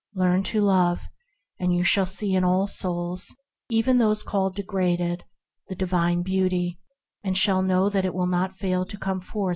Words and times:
Learn 0.15 0.41
to 0.45 0.61
love, 0.61 1.03
and 1.59 1.75
you 1.75 1.83
shall 1.83 2.07
see 2.07 2.33
in 2.33 2.43
all 2.43 2.65
souls, 2.65 3.35
even 3.69 3.99
those 3.99 4.23
called 4.23 4.55
degraded, 4.55 5.25
the 5.69 5.75
Divine 5.75 6.23
Beauty, 6.23 6.79
and 7.23 7.37
shall 7.37 7.61
know 7.61 7.87
that 7.87 8.03
it 8.05 8.15
will 8.15 8.25
not 8.25 8.51
fail 8.51 8.83
to 8.83 8.97
come 8.97 9.19
forth. 9.21 9.49